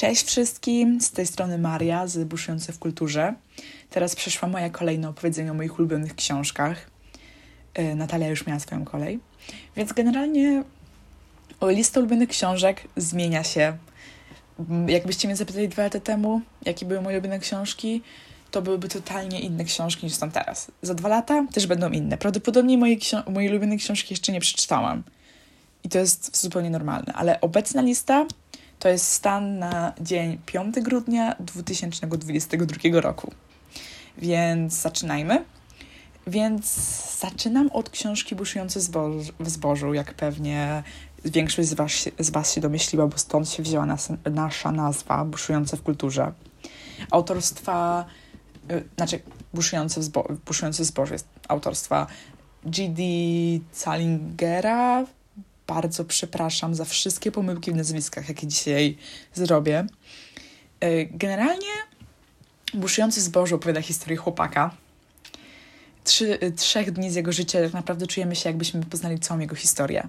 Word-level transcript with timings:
Cześć 0.00 0.26
wszystkim, 0.26 1.00
z 1.00 1.10
tej 1.10 1.26
strony 1.26 1.58
Maria 1.58 2.06
z 2.06 2.24
Buszujące 2.24 2.72
w 2.72 2.78
Kulturze. 2.78 3.34
Teraz 3.90 4.16
przeszła 4.16 4.48
moja 4.48 4.70
kolejna 4.70 5.08
opowiedzenie 5.08 5.50
o 5.50 5.54
moich 5.54 5.78
ulubionych 5.78 6.14
książkach. 6.14 6.90
Yy, 7.78 7.94
Natalia 7.94 8.28
już 8.28 8.46
miała 8.46 8.60
swoją 8.60 8.84
kolej. 8.84 9.20
Więc 9.76 9.92
generalnie 9.92 10.64
lista 11.62 12.00
ulubionych 12.00 12.28
książek 12.28 12.82
zmienia 12.96 13.44
się. 13.44 13.76
Jakbyście 14.88 15.28
mnie 15.28 15.36
zapytali 15.36 15.68
dwa 15.68 15.82
lata 15.82 16.00
temu, 16.00 16.40
jakie 16.66 16.86
były 16.86 17.00
moje 17.00 17.16
ulubione 17.16 17.38
książki, 17.38 18.02
to 18.50 18.62
byłyby 18.62 18.88
totalnie 18.88 19.40
inne 19.40 19.64
książki 19.64 20.06
niż 20.06 20.14
są 20.14 20.30
teraz. 20.30 20.70
Za 20.82 20.94
dwa 20.94 21.08
lata 21.08 21.46
też 21.52 21.66
będą 21.66 21.90
inne. 21.90 22.18
Prawdopodobnie 22.18 22.78
moje, 22.78 22.96
moje 23.30 23.50
ulubione 23.50 23.76
książki 23.76 24.14
jeszcze 24.14 24.32
nie 24.32 24.40
przeczytałam. 24.40 25.02
I 25.84 25.88
to 25.88 25.98
jest 25.98 26.40
zupełnie 26.40 26.70
normalne. 26.70 27.12
Ale 27.12 27.40
obecna 27.40 27.82
lista 27.82 28.26
to 28.80 28.88
jest 28.88 29.12
stan 29.12 29.58
na 29.58 29.92
dzień 30.00 30.38
5 30.46 30.80
grudnia 30.80 31.36
2022 31.40 33.00
roku. 33.00 33.32
Więc 34.18 34.74
zaczynajmy. 34.74 35.44
Więc 36.26 36.64
zaczynam 37.18 37.70
od 37.72 37.90
książki 37.90 38.34
Buszujące 38.34 38.80
w 39.40 39.50
zbożu, 39.50 39.94
jak 39.94 40.14
pewnie 40.14 40.82
większość 41.24 41.68
z 41.68 41.74
was, 41.74 41.92
z 42.18 42.30
was 42.30 42.54
się 42.54 42.60
domyśliła, 42.60 43.06
bo 43.06 43.18
stąd 43.18 43.48
się 43.48 43.62
wzięła 43.62 43.86
nas, 43.86 44.08
nasza 44.30 44.72
nazwa 44.72 45.24
Buszujące 45.24 45.76
w 45.76 45.82
kulturze. 45.82 46.32
Autorstwa, 47.10 48.04
y, 48.70 48.84
znaczy 48.96 49.20
Buszujące 49.54 50.00
w, 50.00 50.04
zbo, 50.04 50.28
Buszujące 50.46 50.82
w 50.82 50.86
zbożu 50.86 51.12
jest 51.12 51.26
autorstwa 51.48 52.06
G.D. 52.64 53.02
Zalingera, 53.72 55.04
bardzo 55.74 56.04
przepraszam 56.04 56.74
za 56.74 56.84
wszystkie 56.84 57.32
pomyłki 57.32 57.72
w 57.72 57.76
nazwiskach, 57.76 58.28
jakie 58.28 58.46
dzisiaj 58.46 58.96
zrobię. 59.34 59.86
E, 60.80 61.04
generalnie 61.04 61.68
Buszujący 62.74 63.20
zboże 63.20 63.54
opowiada 63.54 63.82
historię 63.82 64.16
chłopaka. 64.16 64.70
Trzy, 66.04 66.38
trzech 66.56 66.90
dni 66.90 67.10
z 67.10 67.14
jego 67.14 67.32
życia 67.32 67.62
tak 67.62 67.72
naprawdę 67.72 68.06
czujemy 68.06 68.36
się, 68.36 68.48
jakbyśmy 68.48 68.84
poznali 68.84 69.18
całą 69.18 69.40
jego 69.40 69.56
historię. 69.56 70.08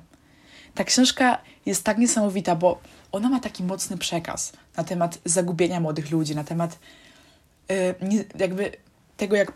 Ta 0.76 0.84
książka 0.84 1.42
jest 1.66 1.84
tak 1.84 1.98
niesamowita, 1.98 2.56
bo 2.56 2.82
ona 3.12 3.30
ma 3.30 3.40
taki 3.40 3.64
mocny 3.64 3.98
przekaz 3.98 4.54
na 4.78 4.84
temat 4.84 5.20
zagubienia 5.26 5.80
młodych 5.80 6.12
ludzi, 6.12 6.36
na 6.36 6.44
temat 6.44 6.80
yy, 7.70 8.26
jakby 8.40 8.72
tego, 9.18 9.36
jak 9.36 9.54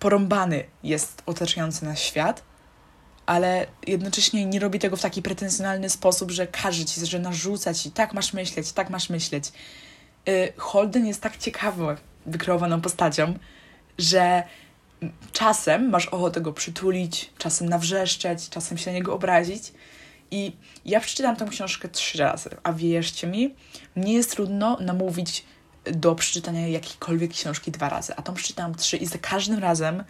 porąbany 0.00 0.64
jest 0.82 1.22
otaczający 1.26 1.84
nas 1.84 1.98
świat 1.98 2.42
ale 3.26 3.66
jednocześnie 3.86 4.46
nie 4.46 4.60
robi 4.60 4.78
tego 4.78 4.96
w 4.96 5.02
taki 5.02 5.22
pretensjonalny 5.22 5.90
sposób, 5.90 6.30
że 6.30 6.46
każe 6.46 6.84
ci, 6.84 7.06
że 7.06 7.18
narzuca 7.18 7.74
ci, 7.74 7.90
tak 7.90 8.12
masz 8.12 8.32
myśleć, 8.32 8.72
tak 8.72 8.90
masz 8.90 9.10
myśleć. 9.10 9.52
Y, 10.28 10.52
Holden 10.56 11.06
jest 11.06 11.20
tak 11.20 11.36
ciekawą, 11.36 11.96
wykreowaną 12.26 12.80
postacią, 12.80 13.34
że 13.98 14.42
czasem 15.32 15.90
masz 15.90 16.06
ochotę 16.06 16.40
go 16.40 16.52
przytulić, 16.52 17.30
czasem 17.38 17.68
nawrzeszczeć, 17.68 18.48
czasem 18.48 18.78
się 18.78 18.90
na 18.90 18.96
niego 18.96 19.14
obrazić. 19.14 19.72
I 20.30 20.52
ja 20.84 21.00
przeczytałam 21.00 21.36
tę 21.36 21.46
książkę 21.50 21.88
trzy 21.88 22.18
razy, 22.18 22.50
a 22.62 22.72
wierzcie 22.72 23.26
mi, 23.26 23.54
mnie 23.96 24.12
jest 24.12 24.30
trudno 24.30 24.78
namówić 24.80 25.44
do 25.92 26.14
przeczytania 26.14 26.68
jakiejkolwiek 26.68 27.30
książki 27.30 27.70
dwa 27.70 27.88
razy, 27.88 28.14
a 28.16 28.22
tą 28.22 28.34
przeczytałam 28.34 28.74
trzy 28.74 28.96
i 28.96 29.06
za 29.06 29.18
każdym 29.18 29.58
razem 29.58 30.04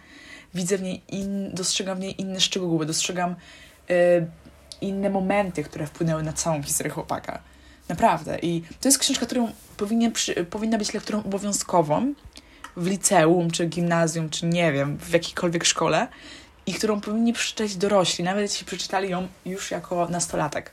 widzę 0.53 0.77
w 0.77 0.81
niej, 0.81 1.01
in, 1.07 1.51
dostrzegam 1.53 1.97
w 1.97 2.01
niej 2.01 2.21
inne 2.21 2.41
szczegóły, 2.41 2.85
dostrzegam 2.85 3.35
y, 3.89 4.27
inne 4.81 5.09
momenty, 5.09 5.63
które 5.63 5.87
wpłynęły 5.87 6.23
na 6.23 6.33
całą 6.33 6.63
historię 6.63 6.91
chłopaka. 6.91 7.39
Naprawdę. 7.89 8.39
I 8.39 8.61
to 8.81 8.87
jest 8.87 8.99
książka, 8.99 9.25
którą 9.25 9.51
powinien 9.77 10.11
przy, 10.11 10.45
powinna 10.45 10.77
być 10.77 10.93
lekturą 10.93 11.23
obowiązkową 11.23 12.13
w 12.77 12.87
liceum, 12.87 13.51
czy 13.51 13.65
gimnazjum, 13.65 14.29
czy 14.29 14.45
nie 14.45 14.71
wiem, 14.71 14.97
w 14.97 15.09
jakiejkolwiek 15.09 15.65
szkole 15.65 16.07
i 16.65 16.73
którą 16.73 17.01
powinni 17.01 17.33
przeczytać 17.33 17.75
dorośli, 17.75 18.23
nawet 18.23 18.51
jeśli 18.51 18.65
przeczytali 18.65 19.09
ją 19.09 19.27
już 19.45 19.71
jako 19.71 20.07
nastolatek. 20.09 20.71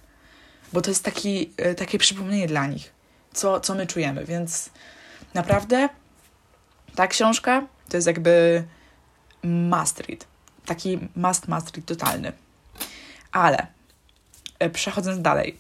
Bo 0.73 0.81
to 0.81 0.91
jest 0.91 1.05
taki, 1.05 1.51
y, 1.67 1.75
takie 1.75 1.99
przypomnienie 1.99 2.47
dla 2.47 2.67
nich, 2.67 2.94
co, 3.35 3.61
co 3.61 3.75
my 3.75 3.87
czujemy. 3.87 4.25
Więc 4.25 4.71
naprawdę 5.35 5.89
ta 6.95 7.07
książka 7.07 7.67
to 7.89 7.97
jest 7.97 8.07
jakby 8.07 8.65
must 9.43 10.01
read. 10.01 10.27
Taki 10.67 10.99
must, 11.17 11.49
must 11.49 11.77
read 11.77 11.87
totalny. 11.87 12.33
Ale 13.33 13.67
e, 14.59 14.71
przechodząc 14.71 15.23
dalej. 15.23 15.57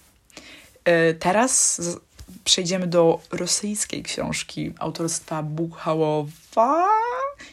E, 0.84 1.14
teraz 1.14 1.80
przejdziemy 2.44 2.86
do 2.86 3.20
rosyjskiej 3.32 4.02
książki 4.02 4.72
autorstwa 4.78 5.42
Buchałowa. 5.42 6.88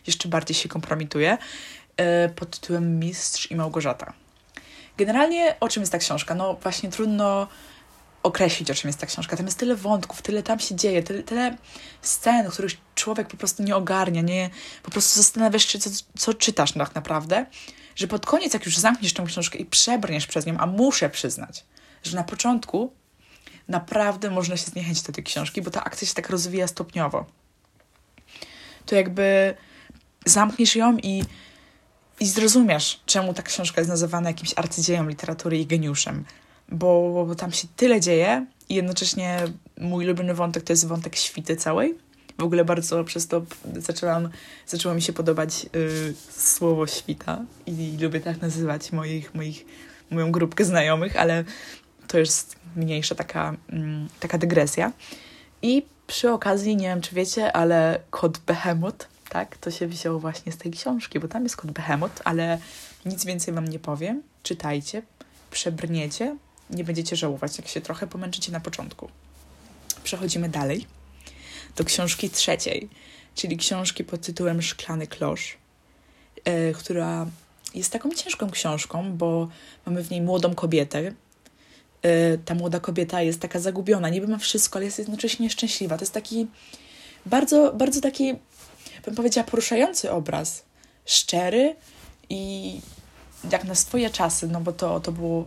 Jeszcze 0.08 0.30
bardziej 0.30 0.56
się 0.56 0.70
kompromituje. 0.70 1.38
E, 1.98 2.30
pod 2.30 2.60
tytułem 2.60 3.00
Mistrz 3.00 3.52
i 3.52 3.56
Małgorzata. 3.56 4.14
Generalnie 4.98 5.56
o 5.60 5.70
czym 5.70 5.82
jest 5.82 5.92
ta 5.92 5.98
książka? 5.98 6.36
No 6.36 6.54
właśnie 6.54 6.92
trudno 6.92 7.48
określić, 8.24 8.72
o 8.72 8.76
czym 8.76 8.88
jest 8.88 9.00
ta 9.00 9.08
książka. 9.08 9.38
Tam 9.38 9.46
jest 9.46 9.60
tyle 9.60 9.76
wątków, 9.76 10.22
tyle 10.22 10.44
tam 10.44 10.60
się 10.60 10.76
dzieje, 10.76 11.04
tyle, 11.04 11.24
tyle 11.24 11.58
scen, 12.02 12.50
których 12.50 12.72
człowiek 12.96 13.28
po 13.28 13.38
prostu 13.38 13.64
nie 13.64 13.76
ogarnia, 13.76 14.22
nie, 14.22 14.50
po 14.84 14.92
prostu 14.92 15.20
zastanawiasz 15.20 15.66
się, 15.66 15.80
co, 15.80 15.90
co 16.18 16.34
czytasz 16.34 16.72
tak 16.72 16.96
naprawdę, 16.96 17.46
że 17.96 18.08
pod 18.08 18.26
koniec, 18.26 18.54
jak 18.54 18.66
już 18.66 18.78
zamkniesz 18.78 19.14
tę 19.14 19.24
książkę 19.24 19.58
i 19.58 19.66
przebrniesz 19.66 20.28
przez 20.28 20.46
nią, 20.46 20.58
a 20.58 20.66
muszę 20.66 21.10
przyznać, 21.10 21.66
że 22.04 22.18
na 22.18 22.24
początku 22.24 22.94
naprawdę 23.68 24.30
można 24.30 24.58
się 24.58 24.66
zniechęcić 24.66 25.04
do 25.04 25.14
tej 25.14 25.24
książki, 25.24 25.62
bo 25.62 25.72
ta 25.72 25.84
akcja 25.84 26.08
się 26.08 26.14
tak 26.14 26.30
rozwija 26.30 26.68
stopniowo. 26.68 27.26
To 28.86 28.96
jakby 28.96 29.56
zamkniesz 30.26 30.76
ją 30.76 30.98
i, 30.98 31.24
i 32.20 32.28
zrozumiesz, 32.28 33.02
czemu 33.06 33.34
ta 33.34 33.44
książka 33.44 33.82
jest 33.82 33.90
nazywana 33.90 34.30
jakimś 34.30 34.54
arcydzieją 34.56 35.08
literatury 35.08 35.60
i 35.60 35.66
geniuszem 35.66 36.26
bo, 36.72 37.28
tam 37.38 37.52
się 37.52 37.68
tyle 37.76 38.02
dzieje 38.02 38.46
i 38.70 38.76
jednocześnie 38.76 39.44
mój 39.78 40.06
ulubiony 40.06 40.34
wątek 40.34 40.64
to 40.64 40.74
jest 40.74 40.88
wątek 40.88 41.16
świty 41.16 41.56
całej. 41.56 41.98
W 42.38 42.44
ogóle 42.44 42.66
bardzo 42.66 43.04
przez 43.04 43.28
to 43.28 43.42
zaczęłam, 43.78 44.30
zaczęło 44.68 44.96
mi 44.96 45.02
się 45.02 45.14
podobać 45.14 45.66
y, 45.76 46.14
słowo 46.30 46.88
świta 46.88 47.46
i 47.66 47.98
lubię 48.02 48.20
tak 48.20 48.42
nazywać 48.42 48.92
moich, 48.92 49.36
moich, 49.36 49.66
moją 50.12 50.32
grupkę 50.32 50.66
znajomych, 50.66 51.18
ale 51.18 51.44
to 52.08 52.18
jest 52.18 52.56
mniejsza 52.76 53.16
taka, 53.16 53.56
mm, 53.70 54.08
taka 54.20 54.38
dygresja. 54.38 54.92
I 55.62 55.86
przy 56.08 56.32
okazji, 56.32 56.76
nie 56.76 56.88
wiem 56.88 57.02
czy 57.02 57.16
wiecie, 57.16 57.54
ale 57.54 58.00
kod 58.10 58.38
Behemoth, 58.38 59.08
tak, 59.30 59.58
to 59.58 59.72
się 59.72 59.88
wzięło 59.88 60.20
właśnie 60.20 60.52
z 60.52 60.58
tej 60.58 60.72
książki, 60.72 61.20
bo 61.20 61.28
tam 61.28 61.44
jest 61.44 61.58
kod 61.58 61.72
Behemoth, 61.72 62.22
ale 62.24 62.58
nic 63.06 63.26
więcej 63.26 63.54
wam 63.54 63.68
nie 63.68 63.80
powiem. 63.80 64.24
Czytajcie, 64.44 65.02
przebrniecie, 65.52 66.36
nie 66.72 66.84
będziecie 66.84 67.16
żałować, 67.16 67.58
jak 67.58 67.68
się 67.68 67.82
trochę 67.82 68.08
pomęczycie 68.08 68.52
na 68.52 68.60
początku. 68.60 69.10
Przechodzimy 70.04 70.50
dalej 70.50 70.88
do 71.76 71.84
książki 71.84 72.30
trzeciej, 72.30 72.90
czyli 73.36 73.58
książki 73.58 74.04
pod 74.04 74.22
tytułem 74.22 74.62
Szklany 74.62 75.08
Klosz, 75.08 75.58
yy, 76.46 76.74
która 76.74 77.28
jest 77.76 77.92
taką 77.92 78.10
ciężką 78.10 78.52
książką, 78.52 79.18
bo 79.18 79.48
mamy 79.86 80.04
w 80.04 80.12
niej 80.12 80.22
młodą 80.22 80.56
kobietę. 80.56 81.02
Yy, 81.02 81.14
ta 82.46 82.56
młoda 82.56 82.80
kobieta 82.80 83.22
jest 83.22 83.40
taka 83.40 83.60
zagubiona, 83.60 84.10
niby 84.10 84.28
ma 84.28 84.38
wszystko, 84.38 84.78
ale 84.78 84.86
jest 84.86 85.00
jednocześnie 85.00 85.50
szczęśliwa. 85.50 85.98
To 85.98 86.04
jest 86.04 86.14
taki 86.14 86.48
bardzo, 87.26 87.74
bardzo 87.74 88.02
taki, 88.02 88.36
bym 89.06 89.16
powiedziała, 89.16 89.48
poruszający 89.48 90.12
obraz. 90.12 90.64
Szczery 91.06 91.76
i 92.30 92.82
jak 93.52 93.64
na 93.64 93.76
swoje 93.76 94.10
czasy, 94.10 94.48
no 94.48 94.62
bo 94.62 94.72
to, 94.72 95.00
to 95.00 95.12
było 95.12 95.46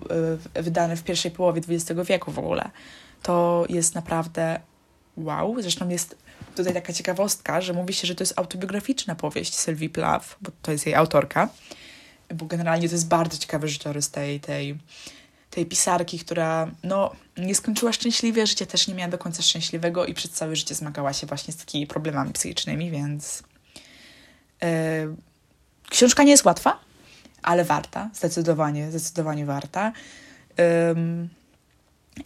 y, 0.56 0.62
wydane 0.62 0.96
w 0.96 1.02
pierwszej 1.02 1.30
połowie 1.30 1.62
XX 1.68 2.00
wieku 2.04 2.32
w 2.32 2.38
ogóle, 2.38 2.70
to 3.22 3.64
jest 3.68 3.94
naprawdę 3.94 4.60
wow. 5.16 5.62
Zresztą 5.62 5.88
jest 5.88 6.16
tutaj 6.56 6.74
taka 6.74 6.92
ciekawostka, 6.92 7.60
że 7.60 7.72
mówi 7.72 7.94
się, 7.94 8.06
że 8.06 8.14
to 8.14 8.22
jest 8.22 8.38
autobiograficzna 8.38 9.14
powieść 9.14 9.54
Sylwii 9.54 9.90
Plath, 9.90 10.36
bo 10.40 10.50
to 10.62 10.72
jest 10.72 10.86
jej 10.86 10.94
autorka, 10.94 11.48
bo 12.34 12.46
generalnie 12.46 12.88
to 12.88 12.94
jest 12.94 13.08
bardzo 13.08 13.38
ciekawy 13.38 13.68
życiorys 13.68 14.10
tej, 14.10 14.40
tej, 14.40 14.78
tej 15.50 15.66
pisarki, 15.66 16.18
która 16.18 16.70
no, 16.82 17.12
nie 17.36 17.54
skończyła 17.54 17.92
szczęśliwie, 17.92 18.46
życie 18.46 18.66
też 18.66 18.88
nie 18.88 18.94
miała 18.94 19.10
do 19.10 19.18
końca 19.18 19.42
szczęśliwego 19.42 20.06
i 20.06 20.14
przez 20.14 20.30
całe 20.30 20.56
życie 20.56 20.74
zmagała 20.74 21.12
się 21.12 21.26
właśnie 21.26 21.54
z 21.54 21.56
takimi 21.56 21.86
problemami 21.86 22.32
psychicznymi, 22.32 22.90
więc 22.90 23.42
yy, 24.62 24.68
książka 25.90 26.22
nie 26.22 26.30
jest 26.30 26.44
łatwa, 26.44 26.83
ale 27.44 27.64
warta, 27.64 28.10
zdecydowanie, 28.14 28.90
zdecydowanie 28.90 29.46
warta. 29.46 29.92
Um, 30.88 31.28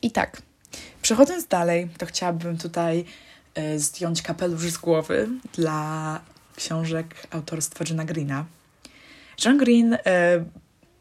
I 0.02 0.10
tak, 0.10 0.42
przechodząc 1.02 1.46
dalej, 1.46 1.88
to 1.98 2.06
chciałabym 2.06 2.58
tutaj 2.58 3.04
y, 3.58 3.80
zdjąć 3.80 4.22
kapelusz 4.22 4.70
z 4.70 4.78
głowy 4.78 5.28
dla 5.52 6.20
książek 6.56 7.26
autorstwa 7.30 7.84
Johna 7.88 8.04
Greena. 8.04 8.44
John 9.44 9.58
Green, 9.58 9.94
y, 9.94 9.98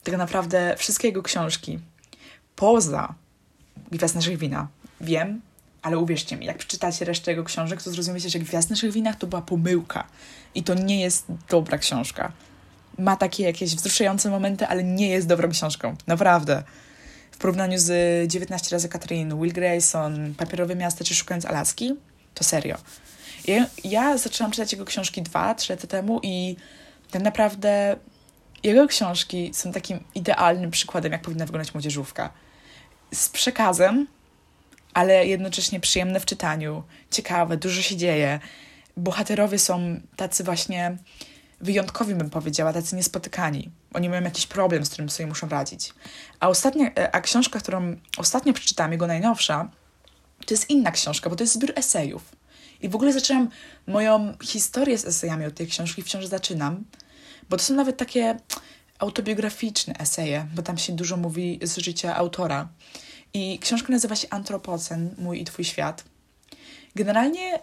tak 0.03 0.17
naprawdę 0.17 0.75
wszystkie 0.77 1.07
jego 1.07 1.23
książki, 1.23 1.79
poza 2.55 3.13
Gwiazd 3.91 4.15
naszych 4.15 4.37
wina, 4.37 4.67
wiem, 5.01 5.41
Ale 5.81 5.97
uwierzcie 5.97 6.37
mi, 6.37 6.45
jak 6.45 6.57
przeczytacie 6.57 7.05
resztę 7.05 7.31
jego 7.31 7.43
książek, 7.43 7.83
to 7.83 7.91
zrozumiecie, 7.91 8.29
że 8.29 8.39
Gwiazd 8.39 8.69
naszych 8.69 8.91
winach 8.91 9.15
to 9.15 9.27
była 9.27 9.41
pomyłka. 9.41 10.07
I 10.55 10.63
to 10.63 10.73
nie 10.73 11.01
jest 11.01 11.25
dobra 11.49 11.77
książka. 11.77 12.31
Ma 12.99 13.15
takie 13.15 13.43
jakieś 13.43 13.75
wzruszające 13.75 14.29
momenty, 14.29 14.67
ale 14.67 14.83
nie 14.83 15.09
jest 15.09 15.27
dobrą 15.27 15.49
książką. 15.49 15.95
Naprawdę. 16.07 16.63
W 17.31 17.37
porównaniu 17.37 17.77
z 17.79 18.31
19 18.31 18.75
razy 18.75 18.89
Katrin, 18.89 19.41
Will 19.41 19.53
Grayson, 19.53 20.35
Papierowe 20.35 20.75
Miasto 20.75 21.03
czy 21.03 21.15
Szukając 21.15 21.45
Alaski, 21.45 21.95
to 22.33 22.43
serio. 22.43 22.77
Ja, 23.47 23.65
ja 23.83 24.17
zaczęłam 24.17 24.51
czytać 24.51 24.71
jego 24.71 24.85
książki 24.85 25.21
dwa, 25.21 25.55
trzy 25.55 25.73
lata 25.73 25.87
temu 25.87 26.19
i 26.23 26.55
tak 27.11 27.21
naprawdę 27.21 27.95
jego 28.63 28.87
książki 28.87 29.49
są 29.53 29.71
takim 29.71 29.99
idealnym 30.15 30.71
przykładem, 30.71 31.11
jak 31.11 31.21
powinna 31.21 31.45
wyglądać 31.45 31.73
młodzieżówka. 31.73 32.33
Z 33.13 33.29
przekazem, 33.29 34.07
ale 34.93 35.27
jednocześnie 35.27 35.79
przyjemne 35.79 36.19
w 36.19 36.25
czytaniu, 36.25 36.83
ciekawe, 37.11 37.57
dużo 37.57 37.81
się 37.81 37.95
dzieje. 37.95 38.39
Bohaterowie 38.97 39.59
są 39.59 39.99
tacy 40.15 40.43
właśnie 40.43 40.97
wyjątkowi, 41.61 42.15
bym 42.15 42.29
powiedziała, 42.29 42.73
tacy 42.73 42.95
niespotykani. 42.95 43.71
Oni 43.93 44.09
mają 44.09 44.23
jakiś 44.23 44.47
problem, 44.47 44.85
z 44.85 44.89
którym 44.89 45.09
sobie 45.09 45.27
muszą 45.27 45.49
radzić. 45.49 45.93
A, 46.39 46.47
ostatnia, 46.47 46.91
e, 46.93 47.15
a 47.15 47.21
książka, 47.21 47.59
którą 47.59 47.95
ostatnio 48.17 48.53
przeczytałam, 48.53 48.91
jego 48.91 49.07
najnowsza, 49.07 49.69
to 50.45 50.53
jest 50.53 50.69
inna 50.69 50.91
książka, 50.91 51.29
bo 51.29 51.35
to 51.35 51.43
jest 51.43 51.53
zbiór 51.53 51.73
esejów. 51.75 52.35
I 52.81 52.89
w 52.89 52.95
ogóle 52.95 53.13
zaczęłam 53.13 53.49
moją 53.87 54.33
historię 54.43 54.97
z 54.97 55.05
esejami 55.05 55.45
od 55.45 55.55
tej 55.55 55.67
książki, 55.67 56.01
wciąż 56.01 56.25
zaczynam, 56.25 56.83
bo 57.49 57.57
to 57.57 57.63
są 57.63 57.73
nawet 57.73 57.97
takie 57.97 58.37
autobiograficzne 58.99 59.93
eseje, 59.99 60.47
bo 60.55 60.61
tam 60.61 60.77
się 60.77 60.93
dużo 60.93 61.17
mówi 61.17 61.59
z 61.61 61.77
życia 61.77 62.15
autora. 62.15 62.67
I 63.33 63.59
książka 63.59 63.93
nazywa 63.93 64.15
się 64.15 64.27
Antropocen, 64.29 65.15
Mój 65.17 65.41
i 65.41 65.45
Twój 65.45 65.65
świat. 65.65 66.03
Generalnie 66.95 67.59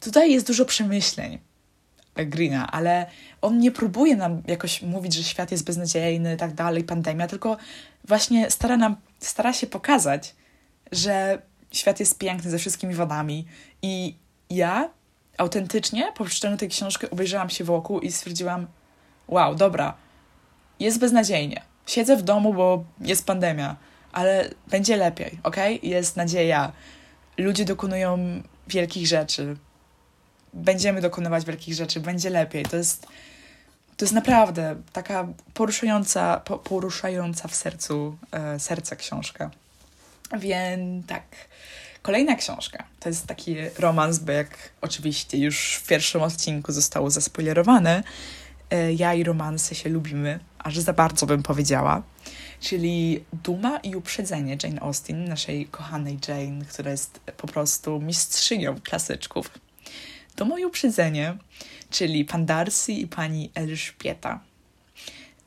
tutaj 0.00 0.32
jest 0.32 0.46
dużo 0.46 0.64
przemyśleń 0.64 1.38
Greena, 2.24 2.72
ale 2.72 3.06
on 3.42 3.58
nie 3.58 3.72
próbuje 3.72 4.16
nam 4.16 4.42
jakoś 4.46 4.82
mówić, 4.82 5.14
że 5.14 5.22
świat 5.22 5.50
jest 5.50 5.64
beznadziejny 5.64 6.34
i 6.34 6.36
tak 6.36 6.54
dalej, 6.54 6.84
pandemia, 6.84 7.26
tylko 7.26 7.56
właśnie 8.04 8.50
stara, 8.50 8.76
nam, 8.76 8.96
stara 9.18 9.52
się 9.52 9.66
pokazać, 9.66 10.34
że 10.92 11.42
świat 11.72 12.00
jest 12.00 12.18
piękny 12.18 12.50
ze 12.50 12.58
wszystkimi 12.58 12.94
wodami 12.94 13.46
i 13.82 14.14
ja 14.50 14.90
autentycznie 15.38 16.12
po 16.16 16.24
przeczytaniu 16.24 16.56
tej 16.56 16.68
książki 16.68 17.10
obejrzałam 17.10 17.50
się 17.50 17.64
wokół 17.64 18.00
i 18.00 18.12
stwierdziłam, 18.12 18.66
wow, 19.28 19.54
dobra, 19.54 19.94
jest 20.80 20.98
beznadziejnie. 20.98 21.62
Siedzę 21.86 22.16
w 22.16 22.22
domu, 22.22 22.54
bo 22.54 22.84
jest 23.00 23.26
pandemia, 23.26 23.76
ale 24.12 24.50
będzie 24.70 24.96
lepiej, 24.96 25.38
ok? 25.42 25.56
Jest 25.82 26.16
nadzieja. 26.16 26.72
Ludzie 27.38 27.64
dokonują 27.64 28.18
wielkich 28.68 29.06
rzeczy. 29.06 29.56
Będziemy 30.56 31.00
dokonywać 31.00 31.44
wielkich 31.44 31.74
rzeczy, 31.74 32.00
będzie 32.00 32.30
lepiej. 32.30 32.64
To 32.64 32.76
jest, 32.76 33.06
to 33.96 34.04
jest 34.04 34.14
naprawdę 34.14 34.76
taka 34.92 35.28
poruszająca, 35.54 36.40
po, 36.44 36.58
poruszająca 36.58 37.48
w 37.48 37.54
sercu 37.54 38.16
e, 38.32 38.60
serce 38.60 38.96
książka. 38.96 39.50
Więc 40.38 41.06
tak. 41.06 41.22
Kolejna 42.02 42.34
książka 42.34 42.84
to 43.00 43.08
jest 43.08 43.26
taki 43.26 43.56
romans, 43.78 44.18
bo 44.18 44.32
jak 44.32 44.48
oczywiście 44.80 45.38
już 45.38 45.74
w 45.74 45.86
pierwszym 45.86 46.22
odcinku 46.22 46.72
zostało 46.72 47.10
zaspoilerowane, 47.10 48.02
e, 48.70 48.92
ja 48.92 49.14
i 49.14 49.24
romanse 49.24 49.74
się 49.74 49.88
lubimy, 49.88 50.40
aż 50.58 50.78
za 50.78 50.92
bardzo 50.92 51.26
bym 51.26 51.42
powiedziała. 51.42 52.02
Czyli 52.60 53.24
Duma 53.32 53.78
i 53.78 53.96
Uprzedzenie 53.96 54.56
Jane 54.62 54.80
Austen, 54.80 55.28
naszej 55.28 55.66
kochanej 55.66 56.18
Jane, 56.28 56.64
która 56.64 56.90
jest 56.90 57.20
po 57.36 57.46
prostu 57.46 58.00
mistrzynią 58.00 58.80
klasyczków. 58.80 59.50
Duma 60.36 60.58
i 60.58 60.64
Uprzedzenie, 60.64 61.36
czyli 61.90 62.24
pan 62.24 62.46
Darcy 62.46 62.92
i 62.92 63.06
pani 63.06 63.50
Elżbieta. 63.54 64.40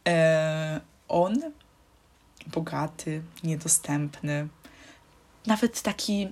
E, 0.07 0.81
on, 1.07 1.35
bogaty, 2.47 3.21
niedostępny, 3.43 4.47
nawet 5.47 5.81
taki, 5.81 6.27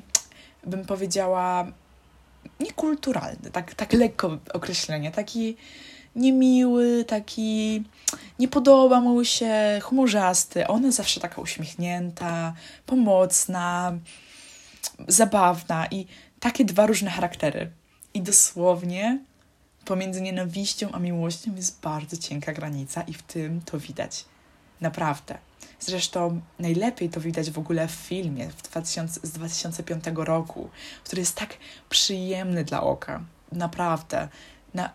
bym 0.64 0.86
powiedziała, 0.86 1.72
niekulturalny, 2.60 3.52
tak, 3.52 3.74
tak 3.74 3.94
lekko 3.94 4.38
określenie, 4.54 5.12
taki 5.12 5.58
niemiły, 6.16 7.06
taki 7.06 7.84
nie 8.40 8.48
podoba 8.48 9.02
mu 9.02 9.26
się, 9.26 9.80
chmurzasty. 9.84 10.68
Ona 10.68 10.92
zawsze 10.92 11.20
taka 11.20 11.42
uśmiechnięta, 11.42 12.54
pomocna, 12.86 13.94
zabawna 15.08 15.88
i 15.92 16.06
takie 16.40 16.66
dwa 16.66 16.86
różne 16.86 17.10
charaktery. 17.10 17.72
I 18.18 18.22
dosłownie 18.22 19.20
pomiędzy 19.86 20.22
nienawiścią 20.22 20.92
a 20.92 21.00
miłością 21.00 21.56
jest 21.56 21.82
bardzo 21.82 22.18
cienka 22.18 22.54
granica 22.54 23.02
i 23.02 23.14
w 23.14 23.24
tym 23.24 23.62
to 23.62 23.80
widać. 23.80 24.26
Naprawdę. 24.82 25.38
Zresztą 25.80 26.42
najlepiej 26.60 27.10
to 27.10 27.22
widać 27.22 27.52
w 27.52 27.60
ogóle 27.60 27.88
w 27.88 27.92
filmie 27.92 28.50
2000, 28.64 29.20
z 29.24 29.32
2005 29.32 30.04
roku, 30.16 30.70
który 31.04 31.20
jest 31.20 31.36
tak 31.36 31.58
przyjemny 31.90 32.64
dla 32.64 32.84
oka. 32.84 33.24
Naprawdę. 33.52 34.28
Na, 34.74 34.94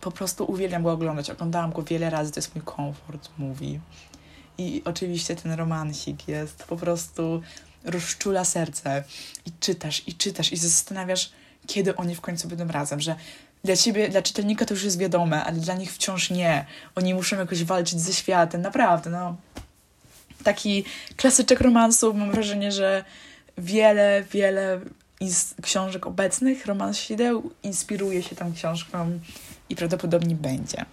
po 0.00 0.10
prostu 0.10 0.44
uwielbiam 0.44 0.82
go 0.82 0.92
oglądać. 0.92 1.30
Oglądałam 1.30 1.72
go 1.72 1.82
wiele 1.82 2.10
razy, 2.10 2.32
to 2.32 2.38
jest 2.38 2.54
mój 2.54 2.64
komfort 2.64 3.30
movie. 3.38 3.80
I 4.58 4.82
oczywiście 4.84 5.36
ten 5.36 5.52
romansik 5.52 6.28
jest 6.28 6.64
po 6.64 6.76
prostu 6.76 7.42
rozczula 7.84 8.44
serce. 8.44 9.04
I 9.46 9.52
czytasz, 9.60 10.02
i 10.08 10.14
czytasz, 10.14 10.52
i 10.52 10.56
zastanawiasz, 10.56 11.30
kiedy 11.66 11.96
oni 11.96 12.14
w 12.14 12.20
końcu 12.20 12.48
będą 12.48 12.66
razem, 12.66 13.00
że 13.00 13.16
dla 13.64 13.76
ciebie, 13.76 14.08
dla 14.08 14.22
czytelnika 14.22 14.64
to 14.64 14.74
już 14.74 14.84
jest 14.84 14.98
wiadome, 14.98 15.44
ale 15.44 15.56
dla 15.56 15.74
nich 15.74 15.92
wciąż 15.92 16.30
nie. 16.30 16.64
Oni 16.94 17.14
muszą 17.14 17.38
jakoś 17.38 17.64
walczyć 17.64 18.00
ze 18.00 18.12
światem, 18.12 18.62
naprawdę, 18.62 19.10
no 19.10 19.36
taki 20.44 20.84
klasyczek 21.16 21.60
romansu. 21.60 22.14
Mam 22.14 22.32
wrażenie, 22.32 22.72
że 22.72 23.04
wiele, 23.58 24.24
wiele 24.32 24.80
książek 25.62 26.06
obecnych, 26.06 26.66
romansideł, 26.66 27.50
inspiruje 27.62 28.22
się 28.22 28.36
tą 28.36 28.52
książką 28.54 29.20
i 29.68 29.76
prawdopodobnie 29.76 30.34
będzie. 30.34 30.84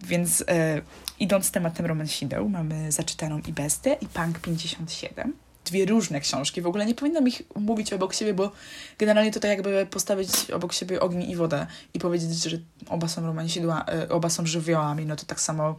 Więc 0.00 0.44
e, 0.48 0.80
idąc 1.20 1.50
tematem 1.50 1.86
romansideł, 1.86 2.48
mamy 2.48 2.92
zaczytaną 2.92 3.40
i 3.46 3.52
Bestę 3.52 3.92
i 4.00 4.06
Punk 4.06 4.38
57. 4.38 5.47
Dwie 5.68 5.86
różne 5.86 6.20
książki. 6.20 6.62
W 6.62 6.66
ogóle 6.66 6.86
nie 6.86 6.94
powinnam 6.94 7.28
ich 7.28 7.42
mówić 7.56 7.92
obok 7.92 8.14
siebie, 8.14 8.34
bo 8.34 8.50
generalnie 8.98 9.32
to 9.32 9.40
tak 9.40 9.50
jakby 9.50 9.86
postawić 9.86 10.50
obok 10.50 10.72
siebie 10.72 11.00
ogień 11.00 11.30
i 11.30 11.36
wodę 11.36 11.66
i 11.94 11.98
powiedzieć, 11.98 12.42
że 12.42 12.58
oba 12.88 13.08
są 13.08 13.26
romansidła, 13.26 13.84
e, 13.84 14.08
oba 14.08 14.30
są 14.30 14.46
żywiołami, 14.46 15.06
no 15.06 15.16
to 15.16 15.26
tak 15.26 15.40
samo 15.40 15.76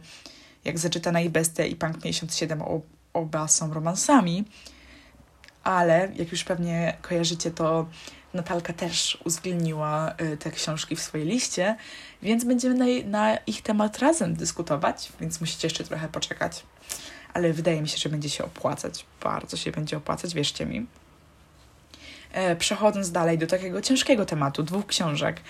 jak 0.64 0.78
Zaczytana 0.78 1.20
i 1.20 1.32
i 1.68 1.76
Punk 1.76 2.02
57 2.02 2.62
oba 3.12 3.48
są 3.48 3.74
romansami, 3.74 4.44
ale 5.64 6.12
jak 6.16 6.32
już 6.32 6.44
pewnie 6.44 6.96
kojarzycie, 7.02 7.50
to 7.50 7.86
Natalka 8.34 8.72
też 8.72 9.18
uwzględniła 9.24 10.14
y, 10.22 10.36
te 10.36 10.50
książki 10.50 10.96
w 10.96 11.00
swojej 11.00 11.26
liście, 11.26 11.76
więc 12.22 12.44
będziemy 12.44 12.74
na, 12.74 12.84
na, 13.04 13.36
ich 13.36 13.62
temat 13.62 13.98
razem 13.98 14.34
dyskutować, 14.34 15.12
więc 15.20 15.40
musicie 15.40 15.66
jeszcze 15.66 15.84
trochę 15.84 16.08
poczekać. 16.08 16.62
Ale 17.34 17.52
wydaje 17.52 17.82
mi 17.82 17.88
się, 17.88 17.98
że 17.98 18.08
będzie 18.08 18.30
się 18.30 18.44
opłacać. 18.44 19.06
Bardzo 19.22 19.56
się 19.56 19.72
będzie 19.72 19.96
opłacać, 19.96 20.34
wierzcie 20.34 20.66
mi. 20.66 20.86
E, 22.32 22.56
przechodząc 22.56 23.12
dalej 23.12 23.38
do 23.38 23.46
takiego 23.46 23.80
ciężkiego 23.80 24.26
tematu, 24.26 24.62
dwóch 24.62 24.86
książek, 24.86 25.40